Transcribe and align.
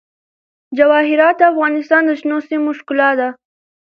جواهرات 0.77 1.35
د 1.39 1.43
افغانستان 1.51 2.01
د 2.05 2.11
شنو 2.19 2.37
سیمو 2.49 2.69
ښکلا 2.79 3.09
ده. 3.19 3.29